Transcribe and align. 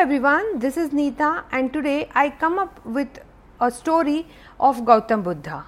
everyone, 0.00 0.58
this 0.60 0.78
is 0.78 0.94
Neeta 0.94 1.44
and 1.52 1.74
today 1.74 2.08
I 2.14 2.30
come 2.30 2.58
up 2.58 2.82
with 2.86 3.18
a 3.60 3.70
story 3.70 4.26
of 4.58 4.78
Gautam 4.78 5.22
Buddha. 5.22 5.66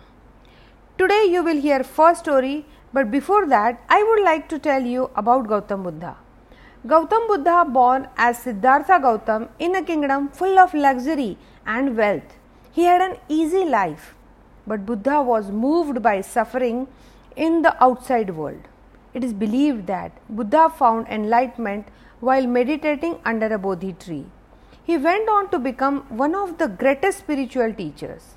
Today 0.97 1.27
you 1.29 1.43
will 1.45 1.61
hear 1.61 1.85
first 1.85 2.21
story 2.21 2.64
but 2.95 3.10
before 3.10 3.45
that 3.48 3.82
I 3.90 4.03
would 4.03 4.24
like 4.24 4.48
to 4.48 4.58
tell 4.58 4.82
you 4.82 5.10
about 5.16 5.48
Gautam 5.48 5.82
Buddha. 5.82 6.16
Gautam 6.87 7.29
Buddha 7.29 7.66
born 7.68 8.08
as 8.16 8.38
Siddhartha 8.38 9.00
Gautam 9.00 9.50
in 9.58 9.76
a 9.76 9.83
kingdom 9.83 10.31
full 10.31 10.58
of 10.58 10.72
luxury 10.72 11.37
and 11.67 11.94
wealth. 11.94 12.38
He 12.71 12.85
had 12.85 13.03
an 13.03 13.19
easy 13.28 13.67
life 13.67 14.14
but 14.67 14.87
Buddha 14.87 15.21
was 15.21 15.51
moved 15.51 16.02
by 16.02 16.23
suffering 16.23 16.88
in 17.37 17.60
the 17.60 17.77
outside 17.84 18.34
world. 18.34 18.62
It 19.12 19.24
is 19.24 19.34
believed 19.34 19.87
that 19.88 20.12
Buddha 20.30 20.70
found 20.70 21.06
enlightenment 21.09 21.88
while 22.29 22.47
meditating 22.47 23.15
under 23.25 23.47
a 23.52 23.59
Bodhi 23.59 23.93
tree. 23.95 24.27
He 24.84 24.97
went 24.97 25.29
on 25.29 25.51
to 25.51 25.59
become 25.59 26.03
one 26.23 26.37
of 26.37 26.59
the 26.59 26.69
greatest 26.69 27.19
spiritual 27.19 27.75
teachers. 27.75 28.35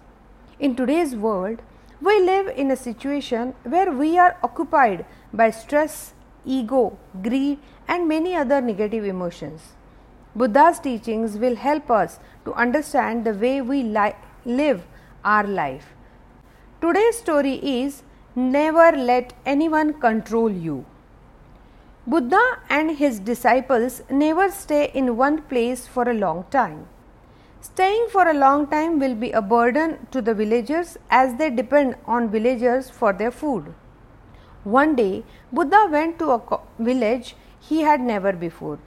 In 0.59 0.75
today's 0.75 1.15
world, 1.15 1.61
we 2.01 2.19
live 2.21 2.47
in 2.47 2.71
a 2.71 2.75
situation 2.75 3.53
where 3.63 3.91
we 3.91 4.17
are 4.17 4.37
occupied 4.41 5.05
by 5.31 5.51
stress, 5.51 6.13
ego, 6.45 6.97
greed, 7.21 7.59
and 7.87 8.07
many 8.07 8.35
other 8.35 8.59
negative 8.59 9.05
emotions. 9.05 9.73
Buddha's 10.35 10.79
teachings 10.79 11.37
will 11.37 11.55
help 11.55 11.91
us 11.91 12.19
to 12.45 12.53
understand 12.53 13.23
the 13.23 13.33
way 13.33 13.61
we 13.61 13.83
li- 13.83 14.15
live 14.45 14.81
our 15.23 15.45
life. 15.45 15.93
Today's 16.81 17.19
story 17.19 17.55
is 17.83 18.01
Never 18.37 18.91
let 18.97 19.31
anyone 19.45 19.93
control 19.93 20.51
you. 20.51 20.85
Buddha 22.07 22.59
and 22.69 22.91
his 22.97 23.19
disciples 23.19 24.03
never 24.11 24.51
stay 24.51 24.91
in 24.93 25.17
one 25.17 25.41
place 25.41 25.87
for 25.87 26.07
a 26.07 26.13
long 26.13 26.45
time. 26.51 26.85
Staying 27.61 28.09
for 28.11 28.27
a 28.27 28.33
long 28.33 28.67
time 28.67 28.99
will 28.99 29.15
be 29.15 29.31
a 29.31 29.41
burden 29.41 30.05
to 30.11 30.21
the 30.21 30.35
villagers 30.35 30.99
as 31.09 31.33
they 31.39 31.49
depend 31.49 31.95
on 32.05 32.29
villagers 32.29 32.91
for 32.91 33.11
their 33.11 33.31
food. 33.31 33.73
One 34.63 34.95
day, 34.95 35.23
Buddha 35.51 35.87
went 35.89 36.19
to 36.19 36.29
a 36.29 36.59
village 36.77 37.35
he 37.59 37.81
had 37.81 38.01
never 38.01 38.33
before. 38.33 38.77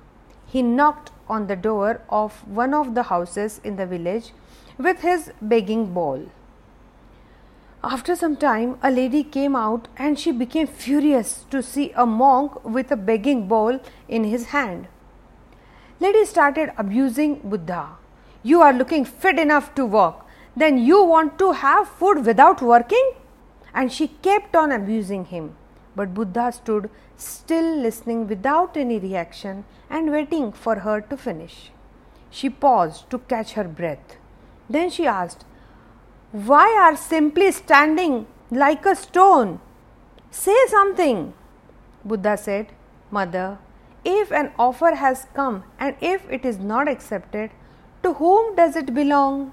He 0.46 0.62
knocked 0.62 1.10
on 1.28 1.48
the 1.48 1.56
door 1.56 2.00
of 2.08 2.46
one 2.46 2.72
of 2.72 2.94
the 2.94 3.02
houses 3.02 3.60
in 3.64 3.74
the 3.74 3.86
village 3.86 4.32
with 4.78 5.00
his 5.00 5.32
begging 5.42 5.92
bowl. 5.92 6.28
After 7.84 8.16
some 8.16 8.36
time, 8.36 8.76
a 8.82 8.90
lady 8.90 9.22
came 9.22 9.54
out 9.54 9.86
and 9.96 10.18
she 10.18 10.32
became 10.32 10.66
furious 10.66 11.46
to 11.50 11.62
see 11.62 11.92
a 11.94 12.04
monk 12.04 12.64
with 12.64 12.90
a 12.90 12.96
begging 12.96 13.46
bowl 13.46 13.78
in 14.08 14.24
his 14.24 14.46
hand. 14.46 14.88
Lady 16.00 16.24
started 16.24 16.72
abusing 16.76 17.36
Buddha. 17.36 17.90
You 18.42 18.62
are 18.62 18.72
looking 18.72 19.04
fit 19.04 19.38
enough 19.38 19.76
to 19.76 19.86
work, 19.86 20.24
then 20.56 20.78
you 20.78 21.04
want 21.04 21.38
to 21.38 21.52
have 21.52 21.88
food 21.88 22.26
without 22.26 22.60
working? 22.60 23.12
And 23.72 23.92
she 23.92 24.08
kept 24.08 24.56
on 24.56 24.72
abusing 24.72 25.26
him. 25.26 25.54
But 25.94 26.14
Buddha 26.14 26.50
stood 26.50 26.90
still 27.16 27.76
listening 27.76 28.26
without 28.26 28.76
any 28.76 28.98
reaction 28.98 29.64
and 29.88 30.10
waiting 30.10 30.50
for 30.50 30.80
her 30.80 31.00
to 31.00 31.16
finish. 31.16 31.70
She 32.30 32.50
paused 32.50 33.08
to 33.10 33.18
catch 33.18 33.52
her 33.52 33.64
breath. 33.64 34.16
Then 34.68 34.90
she 34.90 35.06
asked, 35.06 35.44
why 36.30 36.76
are 36.78 36.94
simply 36.94 37.50
standing 37.52 38.26
like 38.50 38.84
a 38.84 38.94
stone? 38.94 39.60
Say 40.30 40.56
something. 40.68 41.32
Buddha 42.04 42.36
said, 42.36 42.66
Mother, 43.10 43.58
if 44.04 44.30
an 44.30 44.52
offer 44.58 44.94
has 44.94 45.26
come 45.32 45.64
and 45.78 45.96
if 46.02 46.28
it 46.30 46.44
is 46.44 46.58
not 46.58 46.86
accepted, 46.86 47.50
to 48.02 48.12
whom 48.12 48.54
does 48.56 48.76
it 48.76 48.92
belong? 48.94 49.52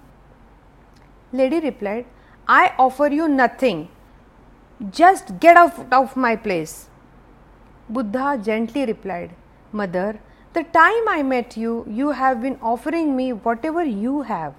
Lady 1.32 1.62
replied, 1.62 2.06
I 2.46 2.74
offer 2.78 3.08
you 3.08 3.30
nothing. 3.30 3.88
Just 4.92 5.40
get 5.40 5.56
out 5.56 5.94
of 5.94 6.18
my 6.18 6.36
place. 6.36 6.90
Buddha 7.88 8.38
gently 8.44 8.86
replied, 8.86 9.34
Mother, 9.72 10.20
the 10.52 10.64
time 10.64 11.08
I 11.08 11.24
met 11.24 11.56
you, 11.56 11.86
you 11.90 12.12
have 12.12 12.42
been 12.42 12.60
offering 12.62 13.16
me 13.16 13.32
whatever 13.32 13.84
you 13.84 14.24
have. 14.24 14.54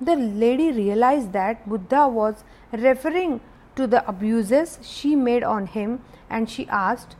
The 0.00 0.16
lady 0.16 0.72
realized 0.72 1.32
that 1.32 1.68
Buddha 1.68 2.06
was 2.08 2.44
referring 2.72 3.40
to 3.76 3.86
the 3.86 4.06
abuses 4.08 4.78
she 4.82 5.16
made 5.16 5.42
on 5.42 5.66
him 5.66 6.00
and 6.28 6.50
she 6.50 6.68
asked, 6.68 7.16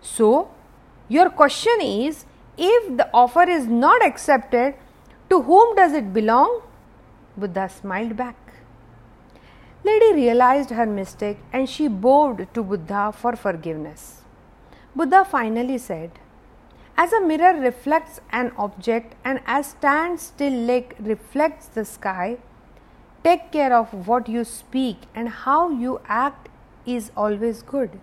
So, 0.00 0.50
your 1.08 1.30
question 1.30 1.80
is 1.80 2.26
if 2.56 2.96
the 2.96 3.08
offer 3.14 3.48
is 3.48 3.66
not 3.66 4.04
accepted, 4.04 4.74
to 5.30 5.42
whom 5.42 5.74
does 5.76 5.92
it 5.92 6.12
belong? 6.12 6.62
Buddha 7.36 7.68
smiled 7.68 8.16
back. 8.16 8.36
Lady 9.84 10.12
realized 10.14 10.70
her 10.70 10.86
mistake 10.86 11.38
and 11.52 11.68
she 11.68 11.88
bowed 11.88 12.52
to 12.52 12.62
Buddha 12.62 13.12
for 13.16 13.36
forgiveness. 13.36 14.22
Buddha 14.94 15.24
finally 15.24 15.78
said, 15.78 16.10
as 17.02 17.12
a 17.12 17.20
mirror 17.20 17.54
reflects 17.60 18.20
an 18.32 18.50
object 18.58 19.14
and 19.24 19.40
as 19.46 19.68
stand 19.68 20.18
still 20.20 20.52
lake 20.70 20.94
reflects 20.98 21.66
the 21.68 21.84
sky, 21.84 22.38
take 23.22 23.52
care 23.52 23.72
of 23.72 24.08
what 24.08 24.28
you 24.28 24.42
speak 24.42 24.96
and 25.14 25.28
how 25.28 25.70
you 25.70 26.00
act 26.06 26.48
is 26.84 27.12
always 27.16 27.62
good. 27.62 28.00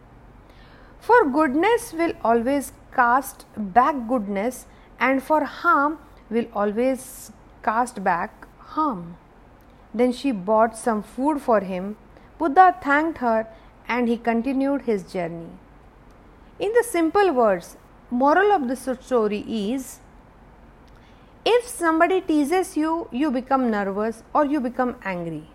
For 1.01 1.29
goodness 1.29 1.91
will 1.91 2.13
always 2.23 2.71
cast 2.95 3.45
back 3.57 4.07
goodness, 4.07 4.65
and 4.99 5.21
for 5.21 5.43
harm 5.43 5.99
will 6.29 6.45
always 6.53 7.31
cast 7.63 8.03
back 8.03 8.47
harm. 8.59 9.17
Then 9.93 10.13
she 10.13 10.31
bought 10.31 10.77
some 10.77 11.03
food 11.03 11.41
for 11.41 11.59
him. 11.59 11.97
Buddha 12.37 12.75
thanked 12.81 13.17
her 13.17 13.47
and 13.87 14.07
he 14.07 14.17
continued 14.17 14.83
his 14.83 15.03
journey. 15.03 15.49
In 16.59 16.71
the 16.73 16.83
simple 16.83 17.31
words, 17.33 17.77
moral 18.09 18.51
of 18.51 18.67
the 18.67 18.75
story 18.75 19.39
is 19.47 19.99
if 21.45 21.67
somebody 21.67 22.21
teases 22.21 22.75
you, 22.75 23.07
you 23.11 23.29
become 23.29 23.69
nervous 23.69 24.23
or 24.33 24.45
you 24.45 24.59
become 24.59 24.95
angry. 25.03 25.47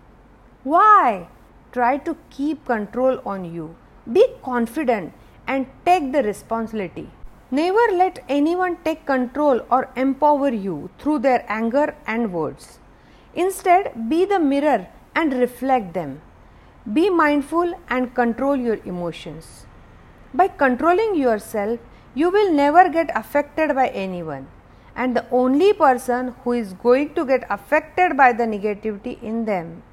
Why? 0.63 1.27
Try 1.71 1.97
to 1.97 2.15
keep 2.29 2.65
control 2.65 3.21
on 3.25 3.43
you. 3.53 3.75
Be 4.11 4.25
confident 4.43 5.13
and 5.47 5.67
take 5.85 6.11
the 6.11 6.23
responsibility. 6.23 7.09
Never 7.49 7.91
let 7.91 8.23
anyone 8.29 8.77
take 8.85 9.05
control 9.05 9.59
or 9.69 9.89
empower 9.97 10.49
you 10.49 10.89
through 10.97 11.19
their 11.19 11.45
anger 11.49 11.95
and 12.07 12.31
words. 12.31 12.79
Instead, 13.33 14.09
be 14.09 14.23
the 14.23 14.39
mirror 14.39 14.87
and 15.15 15.33
reflect 15.33 15.93
them. 15.93 16.21
Be 16.93 17.09
mindful 17.09 17.73
and 17.89 18.15
control 18.15 18.55
your 18.55 18.79
emotions. 18.85 19.65
By 20.33 20.47
controlling 20.47 21.15
yourself, 21.15 21.79
you 22.13 22.29
will 22.29 22.51
never 22.51 22.89
get 22.89 23.09
affected 23.15 23.73
by 23.75 23.87
anyone. 23.89 24.47
And 24.95 25.15
the 25.15 25.25
only 25.31 25.73
person 25.73 26.35
who 26.43 26.51
is 26.51 26.73
going 26.73 27.13
to 27.15 27.25
get 27.25 27.45
affected 27.49 28.17
by 28.17 28.33
the 28.33 28.43
negativity 28.43 29.21
in 29.23 29.45
them 29.45 29.83